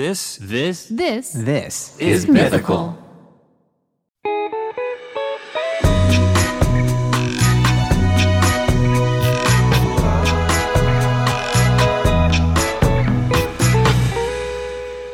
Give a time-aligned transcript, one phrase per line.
[0.00, 2.96] This, this This This is mythical.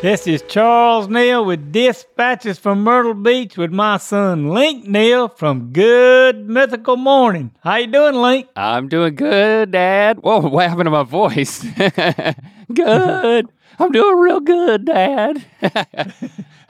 [0.00, 5.72] This is Charles Neal with dispatches from Myrtle Beach with my son Link Neal from
[5.72, 7.50] Good Mythical Morning.
[7.58, 8.46] How you doing, Link?
[8.54, 10.18] I'm doing good, Dad.
[10.18, 11.66] Whoa, what happened to my voice?
[12.72, 13.48] good.
[13.78, 15.44] I'm doing real good, Dad.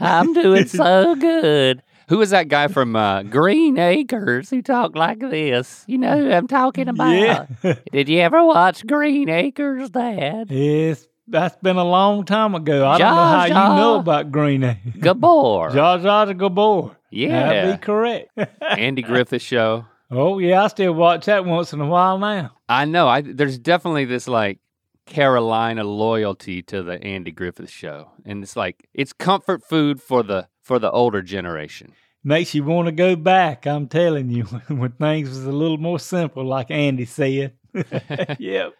[0.00, 1.82] I'm doing so good.
[2.08, 5.84] Who was that guy from uh, Green Acres who talked like this?
[5.88, 7.10] You know who I'm talking about.
[7.10, 7.74] Yeah.
[7.92, 10.48] Did you ever watch Green Acres, Dad?
[10.50, 12.86] Yes, that's been a long time ago.
[12.86, 14.92] I don't know how Zsa you know about Green Acres.
[15.00, 15.70] Gabor.
[15.70, 16.96] Jar Jar Gabor.
[17.10, 17.48] Yeah.
[17.48, 18.30] That'd be correct.
[18.62, 19.86] Andy Griffith Show.
[20.10, 22.52] oh, yeah, I still watch that once in a while now.
[22.68, 23.08] I know.
[23.08, 24.60] I there's definitely this like
[25.06, 28.10] Carolina loyalty to the Andy Griffith show.
[28.24, 31.92] And it's like it's comfort food for the for the older generation.
[32.22, 36.00] Makes you want to go back, I'm telling you, when things was a little more
[36.00, 37.52] simple, like Andy said.
[38.40, 38.74] yep.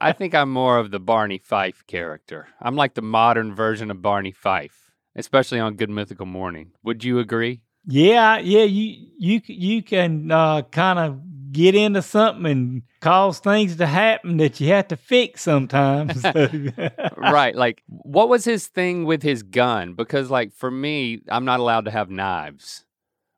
[0.00, 2.48] I think I'm more of the Barney Fife character.
[2.60, 6.72] I'm like the modern version of Barney Fife, especially on Good Mythical Morning.
[6.82, 7.60] Would you agree?
[7.86, 11.20] Yeah, yeah, you you you can uh, kind of
[11.52, 16.24] get into something and cause things to happen that you have to fix sometimes.
[17.16, 17.54] right.
[17.54, 19.94] Like what was his thing with his gun?
[19.94, 22.84] Because like for me, I'm not allowed to have knives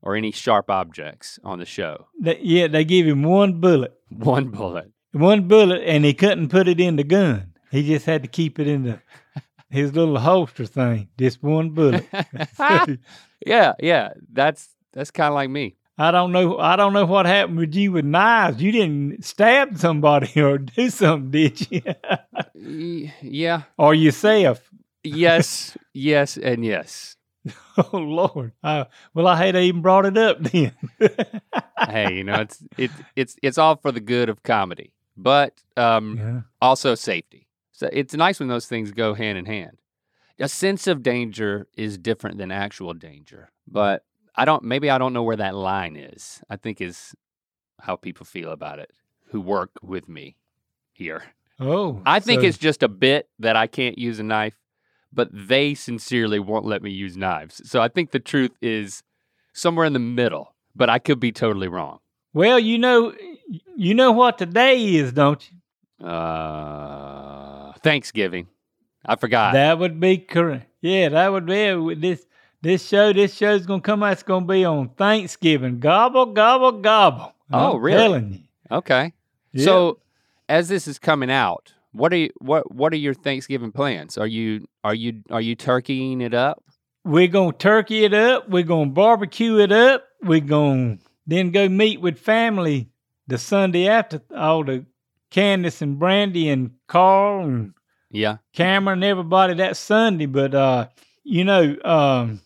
[0.02, 2.06] or any sharp objects on the show.
[2.20, 4.90] Yeah, they give him one bullet, One bullet.
[5.12, 7.54] one bullet, and he couldn't put it in the gun.
[7.70, 9.00] He just had to keep it in the
[9.70, 11.08] his little holster thing.
[11.18, 12.06] Just one bullet.
[13.46, 14.10] yeah, yeah.
[14.32, 15.76] That's that's kind of like me.
[15.98, 16.58] I don't know.
[16.58, 18.62] I don't know what happened with you with knives.
[18.62, 23.10] You didn't stab somebody or do something, did you?
[23.20, 23.62] Yeah.
[23.76, 24.70] or yourself?
[25.04, 25.76] Yes.
[25.92, 26.36] yes.
[26.36, 27.16] And yes.
[27.76, 28.52] Oh Lord.
[28.62, 30.72] Uh, well, I hate I even brought it up then.
[31.88, 36.16] hey, you know, it's it's it's it's all for the good of comedy, but um,
[36.18, 36.40] yeah.
[36.60, 37.48] also safety.
[37.72, 39.78] So it's nice when those things go hand in hand.
[40.38, 44.04] A sense of danger is different than actual danger, but
[44.34, 44.62] I don't.
[44.64, 46.40] Maybe I don't know where that line is.
[46.48, 47.14] I think is
[47.80, 48.90] how people feel about it
[49.30, 50.36] who work with me
[50.92, 51.22] here.
[51.60, 54.54] Oh, I think so- it's just a bit that I can't use a knife,
[55.12, 57.60] but they sincerely won't let me use knives.
[57.68, 59.02] So I think the truth is
[59.52, 61.98] somewhere in the middle, but I could be totally wrong.
[62.32, 62.58] well.
[62.58, 63.12] You know,
[63.76, 66.06] you know what today is, don't you?
[66.08, 68.48] Uh, Thanksgiving.
[69.04, 69.52] I forgot.
[69.54, 70.68] That would be correct.
[70.80, 72.24] Yeah, that would be this.
[72.62, 74.12] This show, this show's gonna come out.
[74.12, 75.80] It's gonna be on Thanksgiving.
[75.80, 77.34] Gobble, gobble, gobble.
[77.52, 77.96] Oh, I'm really?
[77.98, 78.76] Telling you.
[78.78, 79.12] okay.
[79.56, 79.98] So
[80.48, 84.16] as this is coming out, what are you, what what are your Thanksgiving plans?
[84.16, 86.62] Are you are you are you turkeying it up?
[87.04, 88.48] We're gonna turkey it up.
[88.48, 90.04] We're gonna barbecue it up.
[90.22, 92.88] We're gonna then go meet with family
[93.26, 94.86] the Sunday after all the
[95.30, 97.74] Candace and Brandy and Carl and
[98.10, 98.36] Yeah.
[98.52, 100.26] Cameron and everybody that Sunday.
[100.26, 100.88] But uh,
[101.24, 102.40] you know, um,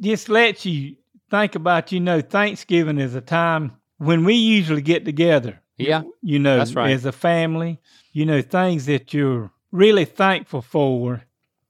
[0.00, 0.96] just lets you
[1.30, 1.92] think about.
[1.92, 5.60] You know, Thanksgiving is a time when we usually get together.
[5.76, 6.02] Yeah.
[6.22, 6.90] You know, That's right.
[6.90, 7.80] as a family.
[8.12, 11.22] You know, things that you're really thankful for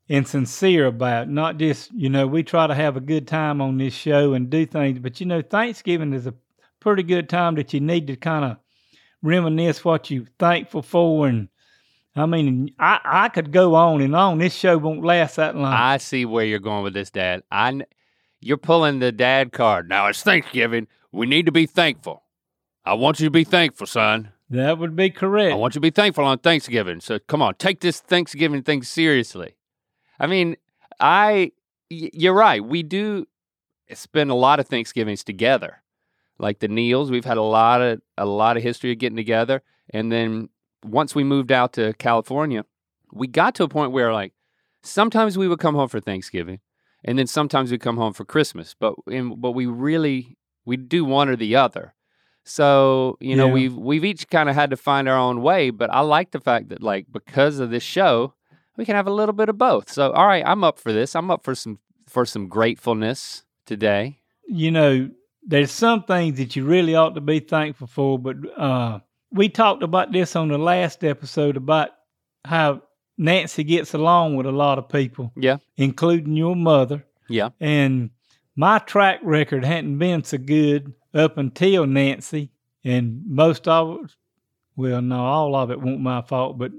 [0.08, 1.28] and sincere about.
[1.28, 4.48] Not just, you know, we try to have a good time on this show and
[4.48, 6.34] do things, but you know, Thanksgiving is a
[6.80, 8.56] pretty good time that you need to kind of
[9.22, 11.26] reminisce what you're thankful for.
[11.26, 11.48] And
[12.16, 14.38] I mean, I, I could go on and on.
[14.38, 15.72] This show won't last that long.
[15.72, 17.42] I see where you're going with this, Dad.
[17.50, 17.82] I,
[18.40, 19.88] you're pulling the dad card.
[19.88, 20.86] Now it's Thanksgiving.
[21.12, 22.22] We need to be thankful.
[22.84, 24.30] I want you to be thankful, son.
[24.50, 25.52] that would be correct.
[25.52, 27.00] I want you to be thankful on Thanksgiving.
[27.00, 29.56] So come on, take this Thanksgiving thing seriously.
[30.18, 30.56] I mean,
[31.00, 31.52] I,
[31.90, 32.64] y- you're right.
[32.64, 33.26] We do
[33.92, 35.82] spend a lot of Thanksgivings together.
[36.38, 39.62] Like the Neals, we've had a lot of a lot of history of getting together.
[39.90, 40.48] And then
[40.84, 42.64] once we moved out to California,
[43.12, 44.32] we got to a point where like
[44.82, 46.60] sometimes we would come home for Thanksgiving,
[47.04, 48.74] and then sometimes we come home for Christmas.
[48.78, 51.94] But in, but we really we do one or the other.
[52.44, 53.52] So you know Yeah.
[53.52, 55.70] we've we've each kind of had to find our own way.
[55.70, 58.34] But I like the fact that like because of this show,
[58.76, 59.90] we can have a little bit of both.
[59.90, 61.14] So all right, I'm up for this.
[61.14, 64.18] I'm up for some for some gratefulness today.
[64.46, 65.10] you know,
[65.42, 68.98] there's some things that you really ought to be thankful for, but uh,
[69.30, 71.90] we talked about this on the last episode about
[72.46, 72.80] how
[73.18, 77.04] Nancy gets along with a lot of people, Yeah, including your mother.
[77.28, 78.10] yeah, And
[78.56, 82.50] my track record hadn't been so good up until Nancy,
[82.84, 84.14] and most of it,
[84.76, 86.70] well, no, all of it wasn't my fault, but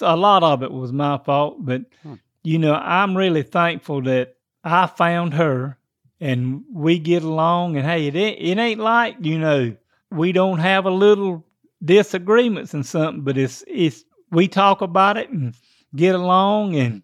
[0.00, 1.56] a lot of it was my fault.
[1.64, 2.14] But Hmm.
[2.42, 5.76] you know, I'm really thankful that I found her
[6.20, 7.76] and we get along.
[7.76, 9.76] And hey, it ain't, it ain't like, you know,
[10.10, 11.44] we don't have a little
[11.84, 15.54] disagreements and something, but it's, it's, we talk about it and
[15.94, 17.02] get along and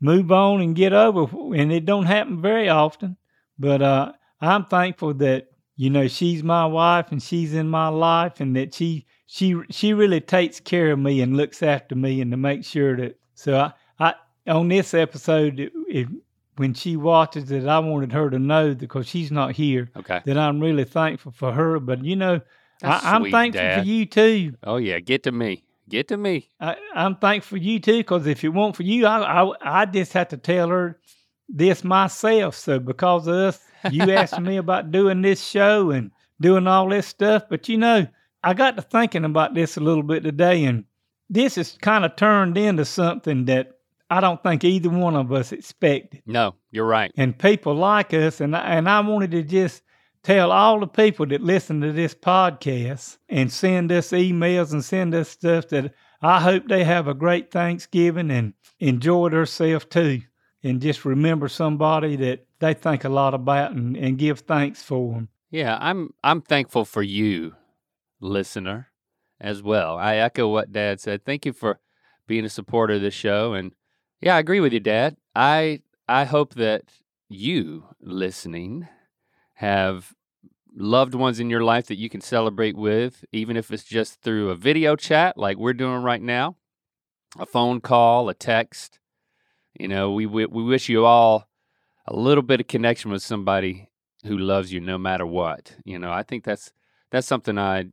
[0.00, 1.26] move on and get over.
[1.54, 3.16] And it don't happen very often,
[3.58, 8.40] but, uh, I'm thankful that, you know, she's my wife and she's in my life
[8.40, 12.30] and that she, she, she really takes care of me and looks after me and
[12.30, 14.14] to make sure that, so I, I,
[14.50, 16.08] on this episode, it, it,
[16.56, 20.20] when she watches it, I wanted her to know because she's not here Okay.
[20.24, 21.78] that I'm really thankful for her.
[21.80, 22.40] But you know,
[22.80, 23.80] That's I, I'm sweet, thankful Dad.
[23.82, 24.54] for you too.
[24.64, 25.64] Oh yeah, get to me.
[25.88, 26.48] Get to me.
[26.60, 29.86] I, I'm thankful for you too because if it weren't for you, I, I I
[29.86, 30.98] just had to tell her
[31.48, 32.56] this myself.
[32.56, 33.60] So because of us,
[33.90, 36.10] you asked me about doing this show and
[36.40, 37.44] doing all this stuff.
[37.48, 38.06] But you know,
[38.42, 40.84] I got to thinking about this a little bit today, and
[41.30, 43.72] this has kind of turned into something that
[44.10, 46.22] I don't think either one of us expected.
[46.26, 47.12] No, you're right.
[47.16, 49.82] And people like us, and I, and I wanted to just
[50.26, 55.14] tell all the people that listen to this podcast and send us emails and send
[55.14, 60.22] us stuff that I hope they have a great Thanksgiving and enjoy themselves too.
[60.64, 65.12] And just remember somebody that they think a lot about and, and give thanks for
[65.12, 65.28] them.
[65.52, 67.54] Yeah, I'm I'm thankful for you,
[68.18, 68.88] listener,
[69.40, 69.96] as well.
[69.96, 71.24] I echo what Dad said.
[71.24, 71.78] Thank you for
[72.26, 73.72] being a supporter of this show, and
[74.20, 75.16] yeah, I agree with you, Dad.
[75.36, 76.82] I I hope that
[77.28, 78.88] you listening
[79.56, 80.14] have
[80.74, 84.50] loved ones in your life that you can celebrate with, even if it's just through
[84.50, 86.56] a video chat like we're doing right now,
[87.38, 88.98] a phone call, a text.
[89.78, 91.48] You know, we we, wish you all
[92.06, 93.90] a little bit of connection with somebody
[94.24, 95.74] who loves you no matter what.
[95.84, 96.72] You know, I think that's
[97.10, 97.86] that's something I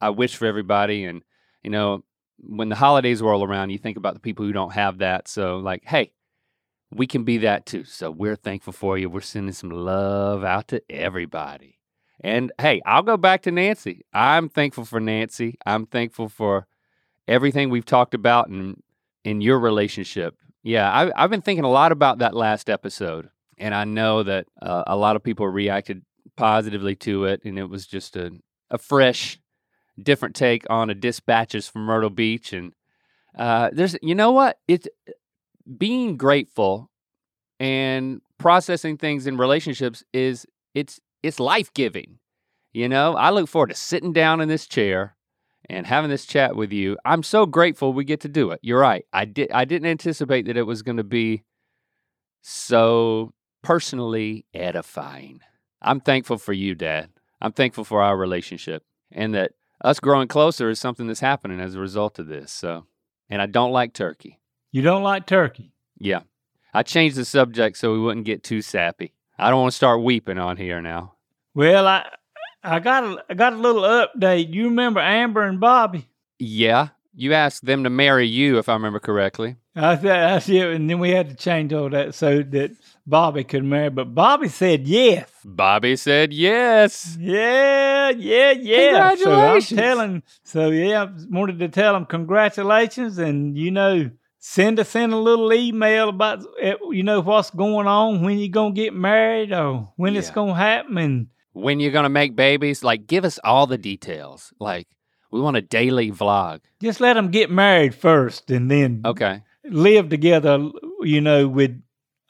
[0.00, 1.22] I wish for everybody and
[1.62, 2.04] you know,
[2.38, 5.28] when the holidays roll around, you think about the people who don't have that.
[5.28, 6.12] So like, hey,
[6.92, 7.84] we can be that too.
[7.84, 9.08] So we're thankful for you.
[9.08, 11.78] We're sending some love out to everybody.
[12.22, 14.04] And hey, I'll go back to Nancy.
[14.12, 15.58] I'm thankful for Nancy.
[15.64, 16.66] I'm thankful for
[17.26, 18.82] everything we've talked about in
[19.24, 20.34] in your relationship.
[20.62, 24.46] Yeah, I, I've been thinking a lot about that last episode, and I know that
[24.60, 26.02] uh, a lot of people reacted
[26.36, 28.32] positively to it, and it was just a
[28.70, 29.38] a fresh,
[30.00, 32.52] different take on a dispatches from Myrtle Beach.
[32.52, 32.72] And
[33.36, 34.86] uh, there's, you know what, it's
[35.78, 36.90] being grateful
[37.58, 42.18] and processing things in relationships is it's it's life giving.
[42.72, 45.16] You know, I look forward to sitting down in this chair
[45.68, 46.96] and having this chat with you.
[47.04, 48.60] I'm so grateful we get to do it.
[48.62, 49.04] You're right.
[49.12, 51.42] I did I didn't anticipate that it was going to be
[52.42, 53.32] so
[53.62, 55.40] personally edifying.
[55.82, 57.10] I'm thankful for you, Dad.
[57.40, 59.52] I'm thankful for our relationship and that
[59.82, 62.52] us growing closer is something that's happening as a result of this.
[62.52, 62.86] So,
[63.28, 64.39] and I don't like turkey.
[64.72, 65.72] You don't like turkey.
[65.98, 66.20] Yeah.
[66.72, 69.14] I changed the subject so we wouldn't get too sappy.
[69.38, 71.14] I don't want to start weeping on here now.
[71.54, 72.08] Well, I
[72.62, 74.52] I got a, I got a little update.
[74.52, 76.08] You remember Amber and Bobby?
[76.38, 76.88] Yeah.
[77.12, 79.56] You asked them to marry you, if I remember correctly.
[79.74, 80.68] I said, that's it.
[80.68, 82.70] And then we had to change all that so that
[83.06, 83.90] Bobby could marry.
[83.90, 85.28] But Bobby said yes.
[85.44, 87.16] Bobby said yes.
[87.18, 89.10] Yeah, yeah, yeah.
[89.10, 89.68] Congratulations.
[89.68, 90.22] So I'm telling.
[90.44, 95.18] So yeah, I wanted to tell him congratulations, and you know, send us in a
[95.20, 99.92] little email about eh, you know what's going on, when you're gonna get married, or
[99.96, 103.66] when it's gonna happen, and When you're going to make babies, like give us all
[103.66, 104.52] the details.
[104.60, 104.86] Like
[105.32, 106.60] we want a daily vlog.
[106.80, 109.42] just let them get married first, and then Okay.
[109.64, 110.70] live together.
[111.02, 111.80] You know, with.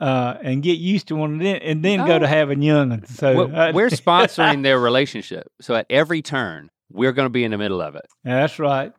[0.00, 2.18] Uh, and get used to one, and then, and then go Oh.
[2.20, 3.08] to having youngins.
[3.08, 5.48] So Well, we're sponsoring their relationship.
[5.60, 8.06] So at every turn, we're going to be in the middle of it.
[8.24, 8.94] that's right.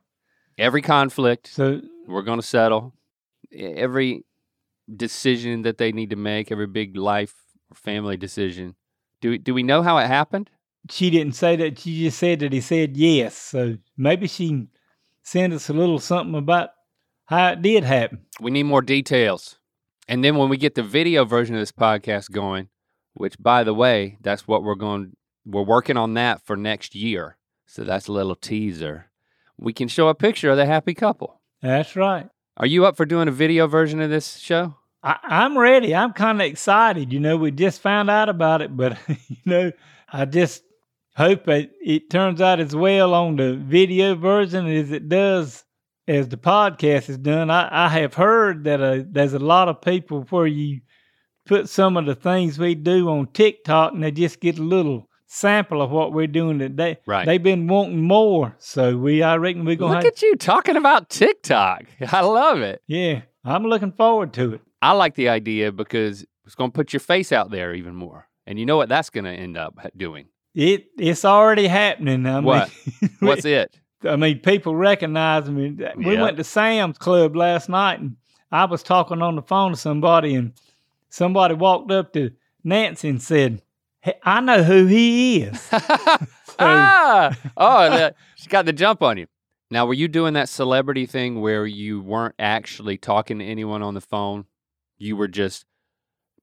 [0.60, 2.94] Every conflict, So we're going to settle.
[3.54, 4.26] Every
[4.94, 7.36] decision that they need to make, every big life
[7.70, 8.76] or family decision.
[9.22, 10.50] Do we, do we know how it happened?
[10.90, 11.80] she didn't say that.
[11.80, 13.36] She just said that he said yes.
[13.38, 14.70] So maybe she can
[15.24, 16.70] send us a little something about
[17.26, 18.22] how it did happen.
[18.40, 19.58] We need more details.
[20.08, 22.70] And then when we get the video version of this podcast going,
[23.14, 25.16] which by the way, that's what we're going
[25.46, 27.38] we're working on that for next year.
[27.66, 29.10] So that's a little teaser.
[29.58, 31.42] We can show a picture of the happy couple.
[31.62, 32.28] That's right.
[32.58, 34.76] Are you up for doing a video version of this show?
[35.04, 35.96] I, I'm ready.
[35.96, 37.12] I'm kind of excited.
[37.12, 39.72] You know, we just found out about it, but you know,
[40.12, 40.64] I just
[41.16, 45.64] hope it, it turns out as well on the video version as it does
[46.08, 47.50] as the podcast is done.
[47.50, 50.82] I, I have heard that uh, there's a lot of people where you
[51.46, 55.08] put some of the things we do on TikTok and they just get a little
[55.34, 56.98] sample of what we're doing today.
[57.06, 57.26] Right.
[57.26, 60.76] They've been wanting more, so we I reckon we're gonna Look have at you talking
[60.76, 61.86] about TikTok.
[62.12, 62.82] I love it.
[62.88, 63.22] yeah.
[63.44, 64.62] I'm looking forward to it.
[64.84, 68.28] I like the idea because it's going to put your face out there even more.
[68.46, 70.28] And you know what that's going to end up doing?
[70.54, 72.28] It it's already happening.
[72.28, 72.70] I What?
[73.02, 73.80] Mean, What's it?
[74.08, 75.76] I mean, people recognize me.
[75.96, 76.22] We Yeah.
[76.22, 78.18] went to Sam's Club last night, and
[78.52, 80.54] I was talking on the phone to somebody, and
[81.10, 82.32] somebody walked up to
[82.64, 83.62] Nancy and said,
[84.24, 85.70] "I know who he is."
[86.60, 89.28] ah, oh, the, she got the jump on you.
[89.70, 93.94] Now, were you doing that celebrity thing where you weren't actually talking to anyone on
[93.94, 94.46] the phone?
[94.98, 95.66] You were just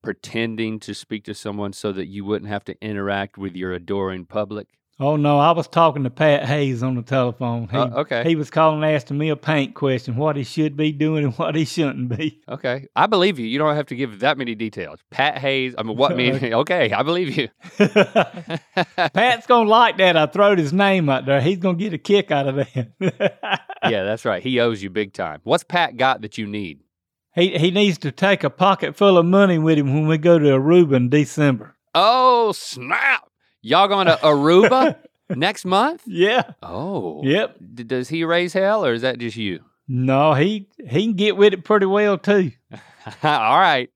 [0.03, 4.25] pretending to speak to someone so that you wouldn't have to interact with your adoring
[4.25, 4.69] public?
[5.00, 7.69] Oh no, I was talking to Pat Hayes on the telephone.
[7.69, 8.25] He, Uh, okay.
[8.25, 11.55] he was calling, asking me a paint question: what he should be doing and what
[11.55, 12.40] he shouldn't be.
[12.49, 12.87] Okay.
[12.97, 13.47] I believe you.
[13.47, 15.00] You don't have to give that many details.
[15.11, 16.35] Pat Hayes, I mean, what mean?
[16.55, 17.49] Okay, I believe you.
[17.78, 20.17] Pat's gonna like that.
[20.17, 21.40] I throwed his name out there.
[21.40, 23.61] He's gonna get a kick out of that.
[23.85, 24.43] yeah, that's right.
[24.43, 25.40] He owes you big time.
[25.45, 26.81] What's Pat got that you need?
[27.35, 30.38] He he needs to take a pocket full of money with him when we go
[30.38, 31.76] to Aruba in December.
[31.95, 33.27] Oh, snap.
[33.69, 34.97] Y'all going to Aruba
[35.37, 36.03] next month?
[36.07, 36.53] Yeah.
[36.63, 37.23] Oh.
[37.23, 37.57] Yep.
[37.75, 39.61] D- does he raise hell or is that just you?
[39.87, 42.53] No, he he can get with it pretty well too.
[43.23, 43.91] all right.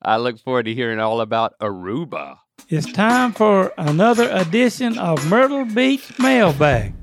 [0.00, 2.36] I look forward to hearing all about Aruba.
[2.68, 6.94] It's time for another edition of Myrtle Beach Mailbag.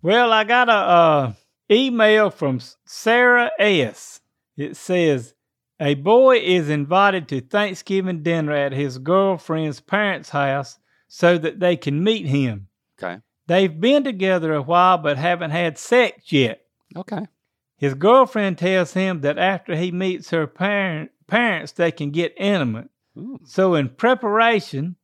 [0.00, 1.32] Well, I got a uh,
[1.70, 4.22] email from Sarah S.
[4.56, 5.34] It says
[5.78, 10.78] a boy is invited to Thanksgiving dinner at his girlfriend's parents' house
[11.16, 12.66] so that they can meet him.
[13.00, 13.20] Okay.
[13.46, 16.62] They've been together a while but haven't had sex yet.
[16.96, 17.28] Okay.
[17.76, 22.88] His girlfriend tells him that after he meets her parent, parents, they can get intimate.
[23.16, 23.38] Ooh.
[23.44, 24.96] So, in preparation,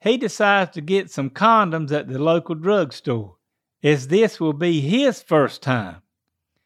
[0.00, 3.36] he decides to get some condoms at the local drugstore,
[3.82, 6.00] as this will be his first time.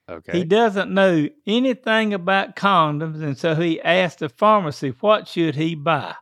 [0.08, 0.38] Okay.
[0.38, 5.74] He doesn't know anything about condoms, and so he asks the pharmacy what should he
[5.74, 6.14] buy.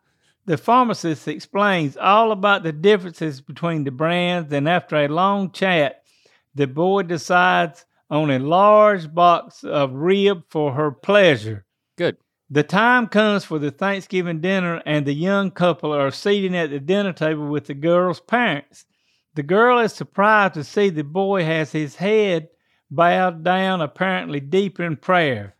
[0.47, 6.03] The pharmacist explains all about the differences between the brands, and after a long chat,
[6.55, 11.67] the boy decides on a large box of rib for her pleasure.
[11.97, 12.17] Good.
[12.49, 16.81] The time comes for the Thanksgiving dinner, and the young couple are seating at the
[16.81, 18.87] dinner table with the girl's parents.
[19.35, 22.49] The girl is surprised to see the boy has his head
[22.91, 25.55] bowed down, apparently deep in prayer.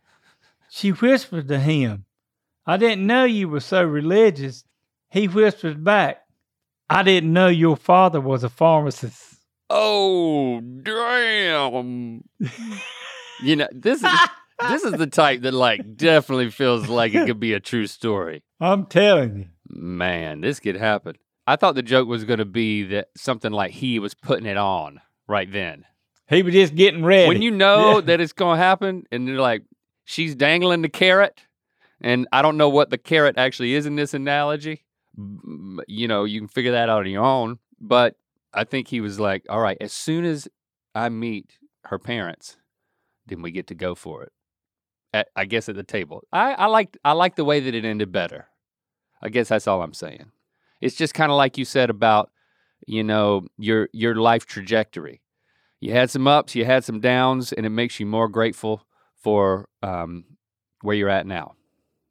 [0.69, 2.05] She whispers to him,
[2.65, 4.65] I didn't know you were so religious.
[5.11, 6.21] He whispers back,
[6.89, 9.35] I didn't know your father was a pharmacist.
[9.69, 12.23] Oh, damn.
[13.43, 14.09] you know, this is
[14.69, 18.43] this is the type that like definitely feels like it could be a true story.
[18.59, 19.45] I'm telling you.
[19.69, 21.15] Man, this could happen.
[21.47, 24.57] I thought the joke was going to be that something like he was putting it
[24.57, 25.85] on right then.
[26.29, 27.27] He was just getting ready.
[27.27, 28.01] When you know Yeah.
[28.01, 29.63] that it's going to happen and you're like,
[30.05, 31.39] she's dangling the carrot,
[32.01, 34.83] and I don't know what the carrot actually is in this analogy.
[35.17, 37.59] You know, you can figure that out on your own.
[37.79, 38.15] But
[38.53, 40.47] I think he was like, all right, as soon as
[40.93, 42.57] I meet her parents,
[43.25, 44.31] then we get to go for it.
[45.13, 46.23] At, I guess at the table.
[46.31, 48.47] I, I liked I like the way that it ended better.
[49.21, 50.31] I guess that's all I'm saying.
[50.79, 52.31] It's just kind of like you said about,
[52.87, 55.21] you know, your your life trajectory.
[55.81, 59.67] You had some ups, you had some downs, and it makes you more grateful for
[59.81, 60.25] um,
[60.81, 61.55] where you're at now.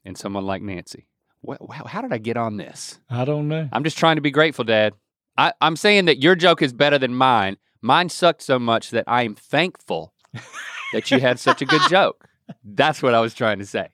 [0.04, 1.07] And someone like Nancy.
[1.42, 2.99] Wow, how did I get on this?
[3.09, 3.68] I don't know.
[3.73, 4.94] I'm just trying to be grateful, Dad.
[5.38, 7.56] I, I'm saying that your joke is better than mine.
[7.80, 10.12] Mine sucked so much that I am thankful
[10.92, 12.28] that you had such a good joke.
[12.64, 13.88] That's what I was trying to say.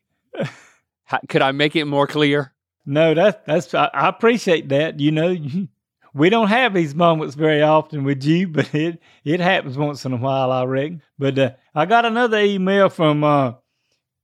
[1.05, 2.53] How, could I make it more clear?
[2.85, 4.99] No, that's that's I, I appreciate that.
[4.99, 5.37] You know,
[6.15, 10.13] we don't have these moments very often with you, but it it happens once in
[10.13, 11.03] a while, I reckon.
[11.19, 13.55] But uh, I got another email from uh,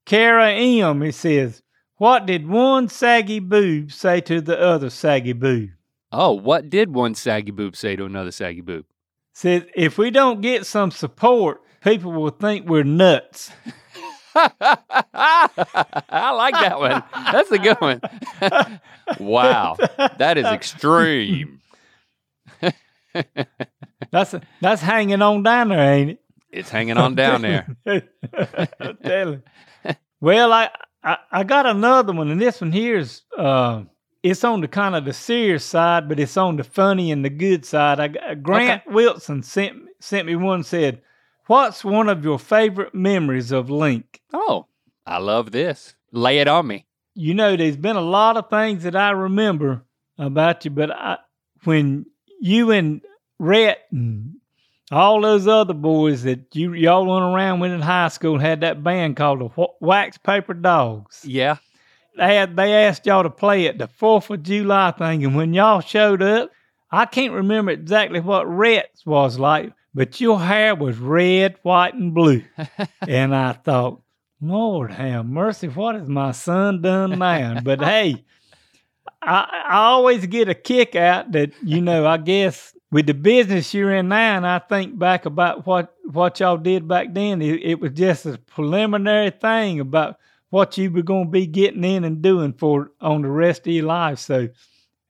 [0.06, 1.02] Kara M.
[1.02, 1.62] It says,
[2.02, 5.70] "What did one saggy boob say to the other saggy boob?"
[6.10, 8.86] Oh, what did one saggy boob say to another saggy boob?
[9.32, 13.52] Says, "If we don't get some support, people will think we're nuts."
[14.34, 17.04] I like that one.
[17.14, 18.00] That's a good one.
[19.20, 19.76] wow.
[20.18, 21.60] That is extreme.
[24.10, 26.20] That's that's hanging on down there, ain't it?
[26.50, 27.76] It's hanging on down there.
[27.86, 29.44] I'm telling.
[30.20, 30.70] Well, I,
[31.04, 33.82] I I got another one, and this one here's uh,
[34.22, 37.30] it's on the kind of the serious side, but it's on the funny and the
[37.30, 37.98] good side.
[38.00, 41.02] I got- Grant Wilson sent sent me one said,
[41.46, 44.66] "What's one of your favorite memories of Link?" Oh,
[45.06, 45.94] I love this.
[46.12, 46.86] Lay it on me.
[47.14, 49.82] You know, there's been a lot of things that I remember
[50.18, 51.18] about you, but I
[51.64, 52.06] when
[52.40, 53.00] you and
[53.38, 54.34] Rhett and
[54.92, 58.84] all those other boys that you y'all went around with in high school had that
[58.84, 61.24] band called the Wax Paper Dogs.
[61.24, 61.56] Yeah.
[62.16, 65.54] They had they asked y'all to play at the Fourth of July thing, and when
[65.54, 66.50] y'all showed up,
[66.90, 72.12] I can't remember exactly what Rhett's was like, but your hair was red, white, and
[72.12, 72.42] blue,
[73.08, 74.02] and I thought,
[74.42, 77.60] Lord have mercy, what has my son done now?
[77.62, 78.24] But hey.
[79.22, 83.72] I, I always get a kick out that you know I guess with the business
[83.72, 87.40] you're in now, and I think back about what what y'all did back then.
[87.42, 90.18] It, it was just a preliminary thing about
[90.50, 93.72] what you were going to be getting in and doing for on the rest of
[93.72, 94.18] your life.
[94.18, 94.48] So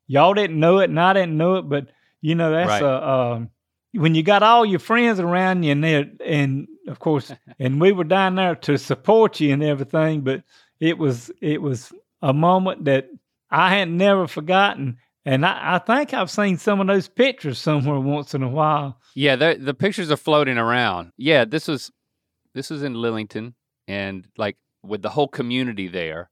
[0.07, 1.88] y'all didn't know it, and I didn't know it, but
[2.21, 2.83] you know that's Right.
[2.83, 3.50] a um,
[3.95, 7.92] when you got all your friends around you and there, and of course, and we
[7.92, 10.21] were down there to support you and everything.
[10.23, 10.45] But
[10.81, 11.92] it was it was
[12.23, 13.09] a moment that
[13.52, 14.97] I had never forgotten.
[15.25, 18.99] And I, I think I've seen some of those pictures somewhere once in a while.
[19.14, 21.12] Yeah, the the pictures are floating around.
[21.16, 21.92] Yeah, this was
[22.54, 23.54] this was in Lillington
[23.87, 26.30] and like with the whole community there.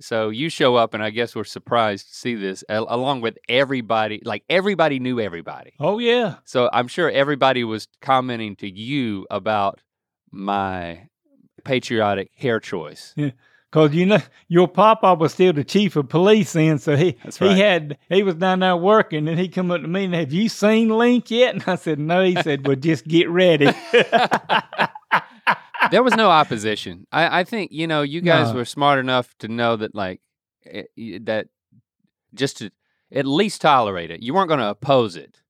[0.00, 4.20] So you show up and I guess we're surprised to see this along with everybody.
[4.24, 5.72] Like everybody knew everybody.
[5.80, 9.80] Oh yeah, So I'm sure everybody was commenting to you about
[10.30, 11.08] my
[11.64, 13.14] patriotic hair choice.
[13.70, 14.18] Because you know
[14.48, 18.22] your papa was still the chief of police then, so he That's he had he
[18.22, 21.30] was down there working, and he come up to me and have you seen Link
[21.30, 21.54] yet?
[21.54, 22.24] And I said no.
[22.24, 23.66] He said, well, just get ready.
[25.90, 27.06] there was no opposition.
[27.12, 28.56] I, I think you know you guys No.
[28.58, 30.20] were smart enough to know that like
[30.64, 31.48] eh, y- that
[32.34, 32.70] just to
[33.12, 34.22] at least tolerate it.
[34.22, 35.42] You weren't going to oppose it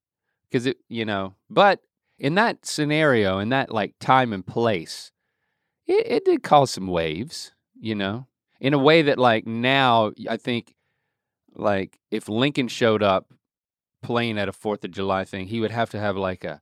[0.51, 1.35] because it you know.
[1.49, 1.81] But
[2.19, 5.11] in that scenario, in that like time and place,
[5.87, 7.53] it, it did cause some waves.
[7.79, 8.27] You know,
[8.61, 10.75] in a way that like now I think
[11.55, 13.33] like if Lincoln showed up
[14.03, 16.61] playing at a Fourth of July thing, he would have to have like a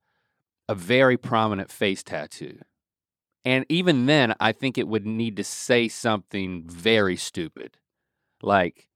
[0.68, 2.58] a very prominent face tattoo.
[3.44, 7.76] And even then, I think it would need to say something very stupid,
[8.42, 8.88] like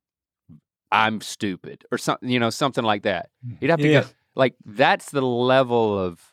[0.91, 3.31] "I'm stupid" or something, you know, something like that.
[3.47, 3.59] Mm.
[3.61, 4.01] You'd have to Yeah.
[4.03, 6.33] go like that's the level of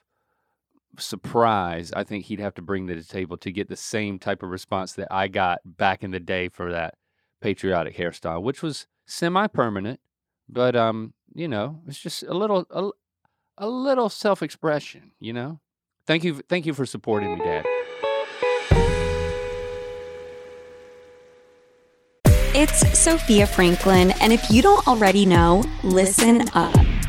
[0.99, 4.43] surprise I think he'd have to bring to the table to get the same type
[4.43, 6.95] of response that I got back in the day for that
[7.41, 9.99] patriotic hairstyle, which was semi-permanent,
[10.49, 12.89] but um, you know, it's just a little a,
[13.57, 15.59] a little self-expression, you know.
[16.07, 17.65] Thank you, thank you for supporting me, Dad.
[22.57, 26.84] It's Sophia Franklin, and if you don't already know, listen up.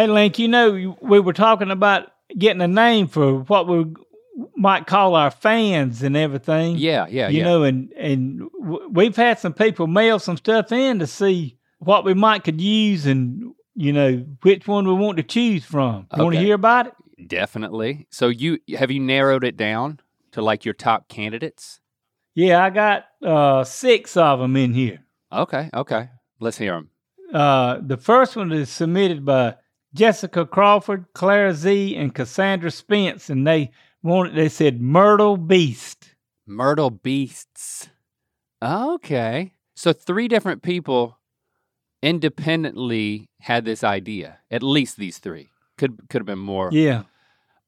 [0.00, 3.84] Hey, Link, you know, we were talking about getting a name for what we
[4.56, 6.78] might call our fans and everything.
[6.78, 7.44] Yeah, yeah, you yeah.
[7.44, 8.48] know, and and
[8.90, 13.04] we've had some people mail some stuff in to see what we might could use
[13.04, 16.06] and you know which one we want to choose from.
[16.16, 17.28] You want to hear about it?
[17.28, 18.06] Definitely.
[18.08, 20.00] So you have you narrowed it down
[20.32, 21.78] to like your top candidates?
[22.34, 25.04] Yeah, I got uh, six of them in here.
[25.30, 26.08] Okay, okay.
[26.38, 26.88] Let's hear them.
[27.34, 29.56] Uh, the first one is submitted by
[29.94, 33.70] Jessica Crawford, Clara Z, and Cassandra Spence, and they
[34.02, 34.34] wanted.
[34.34, 36.14] They said Myrtle Beast.
[36.46, 37.88] Myrtle Beasts.
[38.62, 39.52] Okay.
[39.74, 41.18] So three different people
[42.02, 44.38] independently had this idea.
[44.50, 45.50] At least these three.
[45.78, 46.68] Could could have been more.
[46.72, 47.04] Yeah,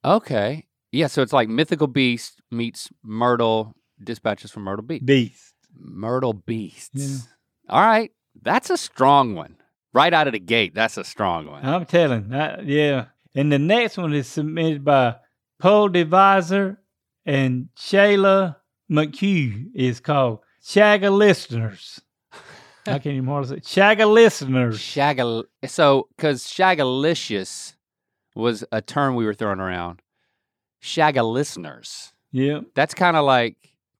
[0.05, 0.67] Okay.
[0.91, 5.05] Yeah, so it's like Mythical Beast meets Myrtle Dispatches from Myrtle Beach.
[5.05, 5.55] Beast.
[5.75, 6.91] Myrtle Beasts.
[6.93, 7.17] Yeah.
[7.75, 8.11] All right.
[8.43, 9.57] That's a strong one.
[9.95, 11.65] Right out of the gate, that's a strong one.
[11.65, 12.31] I'm telling.
[12.31, 15.17] That, yeah, and the next one is submitted by
[15.59, 16.79] Paul Deviser
[17.27, 18.57] and Shayla
[18.91, 19.69] McHugh.
[19.75, 22.01] Is called Shagga Listeners.
[22.87, 24.79] I can't even hardly say Shagga Listeners.
[24.79, 25.45] Shagal.
[25.67, 27.75] So, because shagalicious
[28.35, 30.01] was a term we were throwing around.
[30.83, 32.13] Shaga listeners.
[32.33, 33.57] Yeah, That's kind of like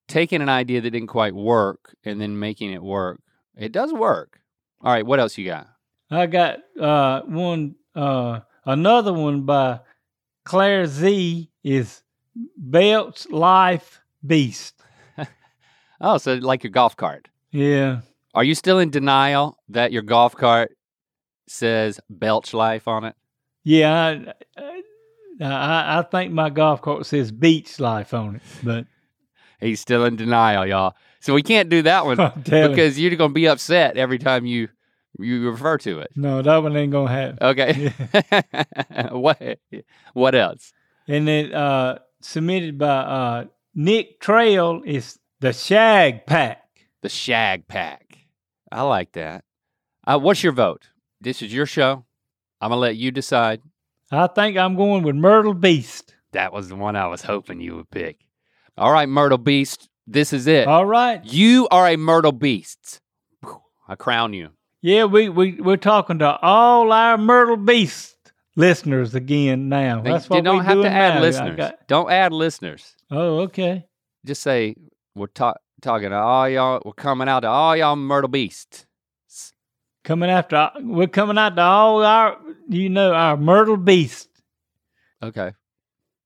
[0.07, 3.21] taking an idea that didn't quite work and then making it work.
[3.55, 4.39] It does work.
[4.81, 5.67] All right, what else you got?
[6.15, 9.79] I got uh one uh another one by
[10.43, 12.03] Claire Z is
[12.57, 14.75] Belch Life Beast.
[16.05, 17.29] Oh, so like your golf cart.
[17.51, 18.01] Yeah.
[18.33, 20.75] Are you still in denial that your golf cart
[21.47, 23.15] says Belch Life on it?
[23.63, 24.81] Yeah, I,
[25.39, 28.85] I, I, think my golf cart says beach life on it, but
[29.63, 30.95] He's still in denial, y'all.
[31.21, 32.69] So we can't do that one I'm telling you.
[32.69, 34.67] because you're gonna be upset every time you
[35.19, 36.11] you refer to it.
[36.15, 37.37] no, that one ain't gonna happen.
[37.41, 37.93] Okay.
[39.11, 39.59] what
[40.13, 40.73] what else?
[41.07, 43.45] And then uh, submitted by uh,
[43.75, 46.63] Nick Trail is the Shag Pack.
[47.01, 48.17] The Shag Pack.
[48.71, 49.43] I like that.
[50.05, 50.89] Uh, what's your vote?
[51.21, 52.05] This is your show.
[52.59, 53.61] I'm gonna let you decide.
[54.11, 56.15] I think I'm going with Myrtle Beast.
[56.31, 58.19] That was the one I was hoping you would pick.
[58.77, 59.89] All right, Myrtle Beast.
[60.07, 60.67] This is it.
[60.67, 61.23] All right.
[61.23, 62.99] You are a Myrtle Beast.
[63.87, 64.49] I crown you.
[64.83, 68.17] Yeah, we, we, we're talking to all our Myrtle Beast
[68.57, 70.01] listeners again now.
[70.01, 71.21] Now, That's you what don't we have to add now.
[71.21, 71.55] Listeners.
[71.55, 72.93] got- Don't add listeners.
[73.09, 73.87] oh, okay.
[74.25, 74.75] Just say
[75.15, 76.81] we're ta- talking to all y'all.
[76.83, 78.85] We're coming out to all y'all Myrtle Beast.
[80.03, 84.27] Coming after, we're coming out to all our, you know, our Myrtle Beast.
[85.23, 85.53] Okay.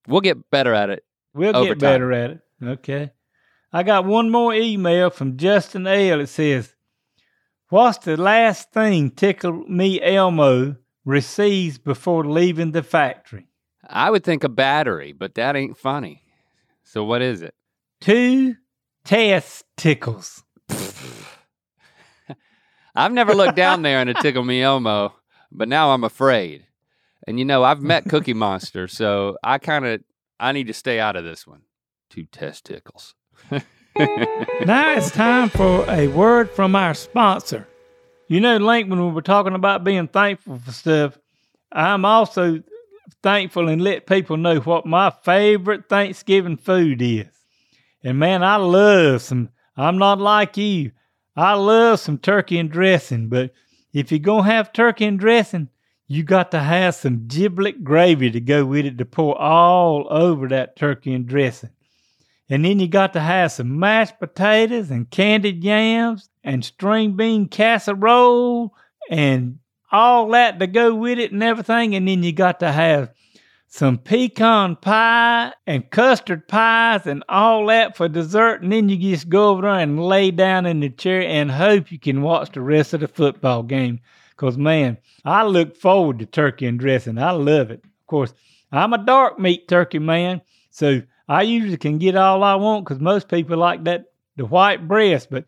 [0.08, 1.04] We'll get better at it.
[1.36, 1.78] We'll get time.
[1.78, 2.40] better at it.
[2.64, 3.12] Okay.
[3.72, 6.22] I got one more email from Justin L.
[6.22, 6.74] It says,
[7.70, 13.50] What's the last thing Tickle Me Elmo receives before leaving the factory?
[13.86, 16.24] I would think a battery, but that ain't funny.
[16.84, 17.54] So what is it?
[18.00, 18.56] Two
[19.04, 20.46] testicles.
[22.96, 25.14] I've never looked down there in a Tickle Me Elmo,
[25.52, 26.66] but now I'm afraid.
[27.28, 30.02] And you know, I've met Cookie Monster, so I kind of
[30.40, 31.64] I need to stay out of this one.
[32.10, 33.14] Two testicles.
[34.66, 37.68] now it's time for a word from our sponsor.
[38.28, 41.18] You know, Link, when we were talking about being thankful for stuff,
[41.72, 42.62] I'm also
[43.24, 47.26] thankful and let people know what my favorite Thanksgiving food is.
[48.04, 50.92] And man, I love some, I'm not like you.
[51.36, 53.52] I love some turkey and dressing, but
[53.94, 55.70] if you're going to have turkey and dressing,
[56.08, 60.48] you got to have some giblet gravy to go with it to pour all over
[60.50, 61.72] that turkey and dressing.
[62.50, 67.48] And then you got to have some mashed potatoes and candied yams and string bean
[67.50, 68.74] casserole
[69.10, 69.60] and
[69.92, 71.96] all that to go with it and everything.
[71.96, 73.12] And then you got to have
[73.68, 78.62] some pecan pie and custard pies and all that for dessert.
[78.62, 81.92] And then you just go over there and lay down in the chair and hope
[81.92, 84.00] you can watch the rest of the football game.
[84.30, 87.18] Because, man, I look forward to turkey and dressing.
[87.18, 87.84] I love it.
[87.84, 88.34] Of course,
[88.72, 90.42] I'm a dark meat turkey man.
[90.70, 94.88] So I usually can get all I want because most people like that, the white
[94.88, 95.30] breast.
[95.30, 95.46] But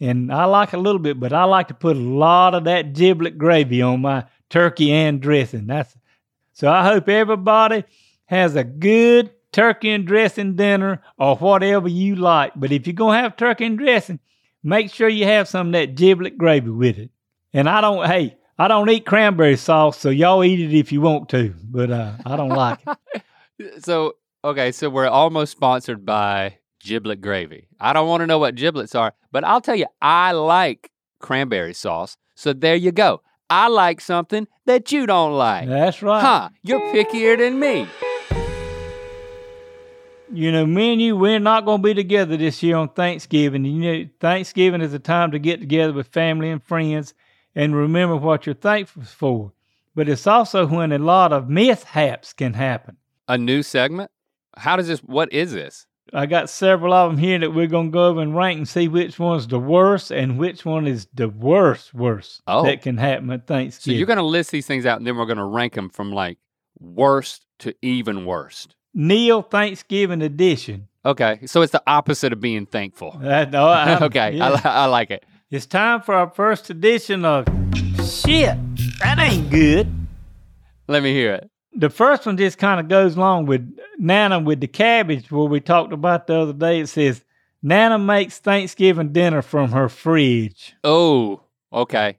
[0.00, 2.94] and I like a little bit, but I like to put a lot of that
[2.94, 5.66] giblet gravy on my turkey and dressing.
[5.66, 5.94] That's
[6.52, 7.84] so I hope everybody
[8.26, 12.52] has a good turkey and dressing dinner or whatever you like.
[12.56, 14.20] But if you're gonna have turkey and dressing,
[14.62, 17.10] make sure you have some of that giblet gravy with it.
[17.52, 21.00] And I don't hey, I don't eat cranberry sauce, so y'all eat it if you
[21.00, 23.22] want to, but uh, I don't like it.
[23.80, 27.68] So okay, so we're almost sponsored by Giblet Gravy.
[27.78, 31.74] I don't want to know what giblets are, but I'll tell you, I like cranberry
[31.74, 32.16] sauce.
[32.34, 33.22] So there you go.
[33.50, 35.68] I like something that you don't like.
[35.68, 36.20] That's right.
[36.20, 36.48] Huh?
[36.62, 37.86] You're pickier than me.
[40.32, 43.64] you know, me and you, we're not going to be together this year on Thanksgiving.
[43.64, 47.12] You know, Thanksgiving is a time to get together with family and friends
[47.54, 49.52] and remember what you're thankful for.
[49.96, 52.96] But it's also when a lot of mishaps can happen.
[53.26, 54.10] A new segment?
[54.56, 55.00] How does this?
[55.00, 55.86] What is this?
[56.12, 58.68] I got several of them here that we're going to go over and rank and
[58.68, 62.64] see which one's the worst and which one is the worst, worst Oh.
[62.64, 63.94] that can happen at Thanksgiving.
[63.94, 65.88] So you're going to list these things out, and then we're going to rank them
[65.88, 66.38] from like
[66.80, 68.74] worst to even worst.
[68.92, 70.88] Neal Thanksgiving edition.
[71.04, 73.16] Okay, so it's the opposite of being thankful.
[73.22, 74.60] Oh, I'm- okay, yeah.
[74.64, 75.24] I, I like it.
[75.50, 77.46] It's time for our first edition of
[78.04, 78.56] Shit,
[79.00, 79.88] that ain't good.
[80.88, 81.49] Let me hear it.
[81.72, 85.60] The first one just kind of goes along with Nana with the cabbage, where we
[85.60, 86.80] talked about the other day.
[86.80, 87.24] It says,
[87.62, 90.74] Nana makes Thanksgiving dinner from her fridge.
[90.82, 92.18] Oh, okay.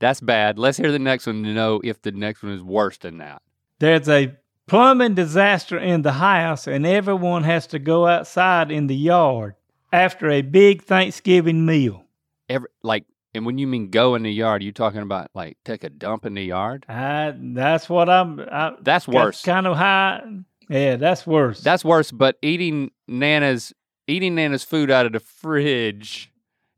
[0.00, 0.58] That's bad.
[0.58, 3.42] Let's hear the next one to know if the next one is worse than that.
[3.78, 8.96] There's a plumbing disaster in the house, and everyone has to go outside in the
[8.96, 9.54] yard
[9.92, 12.04] after a big Thanksgiving meal.
[12.48, 13.04] Every like,
[13.38, 16.26] and when you mean go in the yard, you talking about like take a dump
[16.26, 16.84] in the yard?
[16.88, 18.40] I, that's what I'm.
[18.40, 19.42] I, That's worse.
[19.42, 20.20] Kind of high.
[20.68, 21.62] Yeah, that's worse.
[21.62, 22.10] That's worse.
[22.10, 23.72] But eating Nana's
[24.06, 26.30] eating Nana's food out of the fridge,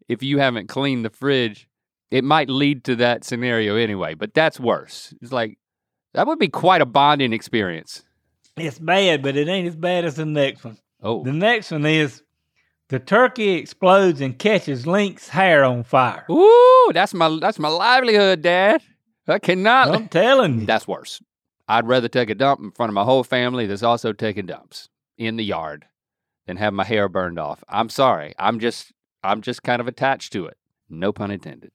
[0.08, 1.66] if you haven't cleaned the fridge,
[2.10, 4.14] it might lead to that scenario anyway.
[4.14, 5.14] But that's worse.
[5.22, 5.58] It's like
[6.14, 8.04] that would be quite a bonding experience.
[8.56, 10.76] it's bad, but it ain't as bad as the next one.
[11.02, 12.22] Oh, The next one is
[12.90, 16.26] the turkey explodes and catches Link's hair on fire.
[16.30, 18.82] ooh, that's my that's my livelihood, Dad.
[19.26, 19.94] I cannot.
[19.94, 20.66] I'm telling you.
[20.66, 21.22] That's worse.
[21.68, 24.88] I'd rather take a dump in front of my whole family that's also taking dumps
[25.16, 25.86] in the yard
[26.46, 27.62] than have my hair burned off.
[27.68, 28.34] I'm sorry.
[28.38, 30.56] I'm just I'm just kind of attached to it.
[30.88, 31.70] No pun intended.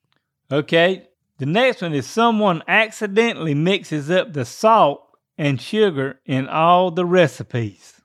[0.52, 1.08] Okay.
[1.38, 5.02] The next one is someone accidentally mixes up the salt
[5.38, 8.02] and sugar in all the recipes.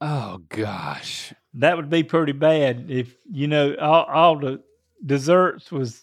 [0.00, 1.32] Oh gosh.
[1.54, 4.62] That would be pretty bad if you know all, all the
[5.04, 6.02] desserts was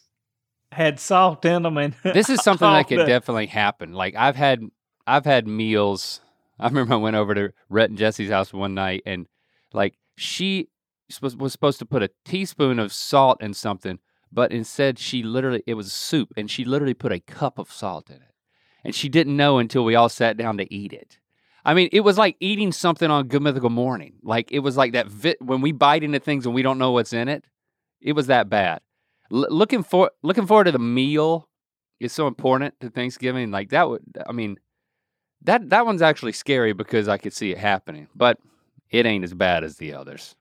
[0.72, 3.94] had salt in them and This is something that could the- definitely happen.
[3.94, 4.62] Like I've had
[5.06, 6.22] I've had meals.
[6.60, 9.28] I remember I went over to Rhett and Jesse's house one night and
[9.74, 10.68] like she
[11.22, 14.00] was, was supposed to put a teaspoon of salt in something,
[14.32, 18.10] but instead she literally it was soup and she literally put a cup of salt
[18.10, 18.34] in it.
[18.84, 21.20] And she didn't know until we all sat down to eat it.
[21.68, 24.14] I mean, it was like eating something on Good Mythical Morning.
[24.24, 26.94] Like it was like that vi- when we bite into things and we don't know
[26.94, 27.44] what's in it.
[28.00, 28.80] It was that bad.
[29.34, 31.50] L- looking for looking forward to the meal
[32.00, 33.52] is so important to Thanksgiving.
[33.52, 34.58] Like that would, I mean,
[35.42, 38.40] that that one's actually scary because I could see it happening, but
[38.90, 40.38] it ain't as bad as the others.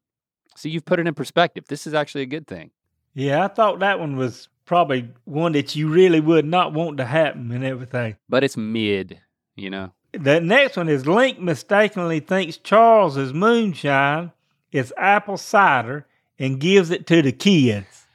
[0.55, 1.65] So you've put it in perspective.
[1.67, 2.71] This is actually a good thing.
[3.15, 7.05] Yeah, I thought that one was probably one that you really would not want to
[7.05, 8.17] happen and everything.
[8.29, 9.21] But it's mid,
[9.57, 9.93] you know.
[10.19, 14.33] The next one is Link mistakenly thinks Charles is moonshine,
[14.73, 16.07] it's apple cider,
[16.39, 18.07] and gives it to the kids.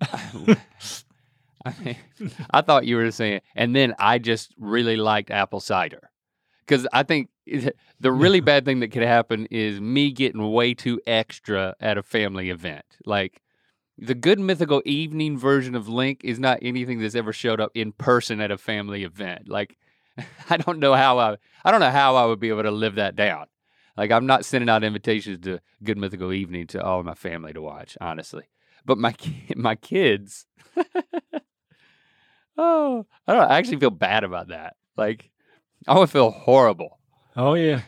[0.00, 1.96] I, mean,
[2.50, 6.10] I thought you were saying, and then I just really liked apple cider.
[6.66, 7.28] Because I think
[8.00, 12.02] the really bad thing that could happen is me getting way too extra at a
[12.02, 12.84] family event.
[13.04, 13.42] Like
[13.96, 17.92] the good mythical evening version of Link is not anything that's ever showed up in
[17.92, 19.48] person at a family event.
[19.48, 19.76] Like
[20.50, 22.96] I don't know how I I don't know how I would be able to live
[22.96, 23.46] that down.
[23.96, 27.52] Like I'm not sending out invitations to good mythical evening to all of my family
[27.52, 28.44] to watch, honestly.
[28.84, 29.14] But my
[29.56, 30.46] my kids
[32.56, 33.50] Oh, I don't.
[33.50, 34.74] I actually feel bad about that.
[34.96, 35.30] Like,
[35.86, 36.98] I would feel horrible.
[37.36, 37.82] Oh, yeah.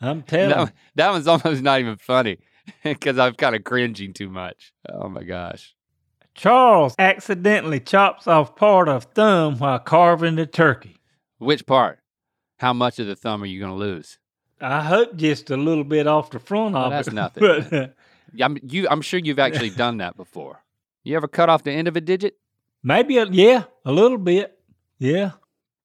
[0.00, 0.72] I'm telling That, you.
[0.96, 2.38] that one's almost not even funny
[2.84, 4.72] because I'm kind of cringing too much.
[4.90, 5.74] Oh my gosh.
[6.34, 10.96] Charles accidentally chops off part of thumb while carving the turkey.
[11.40, 11.98] Which part?
[12.58, 14.18] How much of the thumb are you going to lose?
[14.60, 17.14] I hope just a little bit off the front Well, of that's it.
[17.14, 17.94] nothing, But,
[18.40, 20.62] I'm, you, I'm sure you've actually done that before.
[21.02, 22.36] You ever cut off the end of a digit?
[22.82, 24.58] maybe, a, yeah, a little bit.
[24.98, 25.32] Yeah.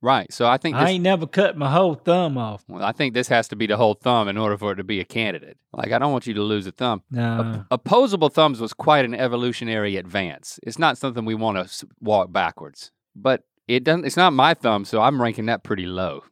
[0.01, 0.31] Right.
[0.31, 2.63] So I think I ain't never cut my whole thumb off.
[2.67, 4.83] well, I think this has to be the whole thumb in order for it to
[4.83, 5.57] be a candidate.
[5.73, 7.01] Like, I don't want you to lose a thumb.
[7.09, 7.63] No.
[7.71, 10.59] Opposable thumbs was quite an evolutionary advance.
[10.63, 12.91] It's not something we want to walk backwards.
[13.15, 14.05] But it doesn't.
[14.05, 16.23] It's not my thumb, so I'm ranking that pretty low.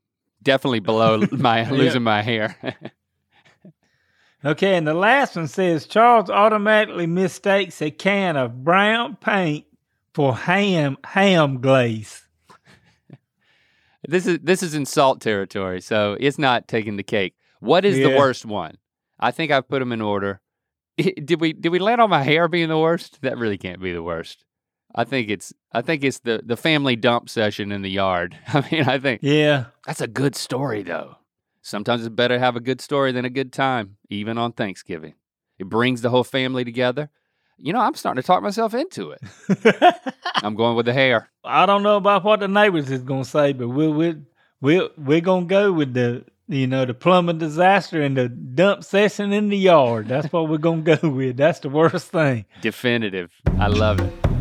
[0.42, 2.58] Definitely below my losing my hair.
[4.46, 9.66] Okay, and the last one says Charles automatically mistakes a can of brown paint
[10.14, 12.28] for ham ham glaze.
[14.08, 17.36] this is this is in salt territory, so it's not taking the cake.
[17.62, 18.78] What is the worst one?
[19.18, 20.42] I think I've put them in order.
[20.98, 23.22] Did we did we land on my hair being the worst?
[23.22, 24.46] That really can't be the worst.
[24.96, 28.38] I think it's I think it's the the family dump session in the yard.
[28.48, 31.18] I mean, I think Yeah, That's a good story, though.
[31.62, 35.14] Sometimes it's better to have a good story than a good time, even on Thanksgiving.
[35.58, 37.10] It brings the whole family together.
[37.58, 39.22] You know, I'm starting to talk myself into it.
[40.36, 41.30] I'm going with the hair.
[41.44, 44.16] I don't know about what the neighbors is gonna say, but we'll we'll
[44.62, 49.32] we'll we're gonna go with the you know the plumbing disaster and the dump session
[49.32, 50.08] in the yard.
[50.08, 51.38] That's what we're gonna go with.
[51.38, 52.46] That's the worst thing.
[52.62, 53.32] Definitive.
[53.58, 54.33] I love it.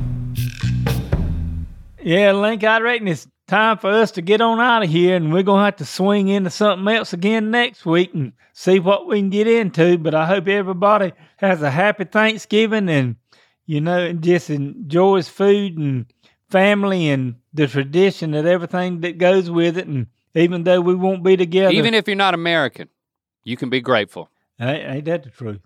[2.05, 5.33] Yeah, Link, I reckon it's time for us to get on out of here, and
[5.33, 9.21] we're gonna have to swing into something else again next week and see what we
[9.21, 9.99] can get into.
[9.99, 13.17] But I hope everybody has a happy Thanksgiving and
[13.67, 16.07] you know and just enjoys food and
[16.51, 19.87] family and the tradition and everything that goes with it.
[19.87, 22.88] And even though we won't be together, Even if you're not American,
[23.45, 24.29] you can be grateful.
[24.61, 25.61] ain't, ain't that the truth?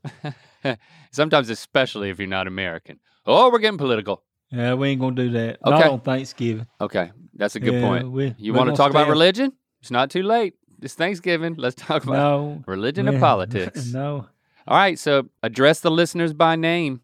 [1.12, 3.00] Sometimes, especially if you're not American.
[3.24, 4.22] Oh, we're getting political.
[4.50, 5.58] Yeah, we ain't gonna do that.
[5.64, 5.88] Not Okay.
[5.88, 6.66] on Thanksgiving.
[6.80, 8.10] Okay, that's a good Yeah, point.
[8.10, 9.52] we- You want to talk about religion?
[9.80, 10.54] It's not too late.
[10.82, 11.54] It's Thanksgiving.
[11.56, 12.62] Let's talk about No.
[12.66, 13.86] religion and politics.
[13.92, 14.26] No.
[14.68, 17.00] All right, so address the listeners by name.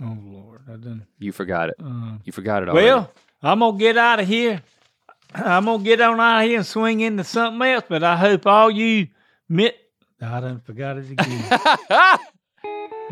[0.00, 1.06] Oh Lord, I didn't.
[1.18, 1.76] You forgot it.
[1.82, 2.86] Uh, You forgot it already.
[2.86, 3.10] Well,
[3.42, 4.62] I'm gonna get out of here.
[5.34, 7.84] I'm gonna get on out of here and swing into something else.
[7.88, 9.08] But I hope all you
[9.48, 9.76] mit.
[10.20, 12.18] I done forgot it again.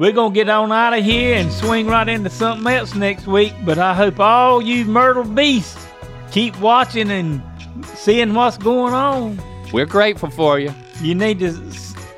[0.00, 3.52] We're gonna get on out of here and swing right into something else next week.
[3.66, 5.86] But I hope all you myrtle beasts
[6.32, 7.42] keep watching and
[7.84, 9.38] seeing what's going on.
[9.74, 10.72] We're grateful for you.
[11.02, 11.52] You need to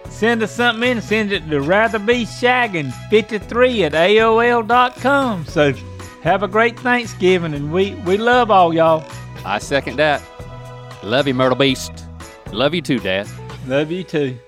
[0.08, 1.02] send us something in.
[1.02, 5.44] Send it to ratherbe53 at AOL.com.
[5.46, 5.72] So
[6.22, 9.04] have a great Thanksgiving and we, we love all y'all.
[9.44, 10.22] I second that.
[11.02, 12.06] Love you, Myrtle Beast.
[12.52, 13.26] Love you too, Dad.
[13.66, 14.38] Love you too.